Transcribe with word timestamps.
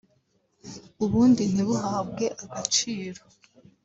ubundi 1.03 1.43
ntibuhabwe 1.51 2.25
agaciro 2.43 3.21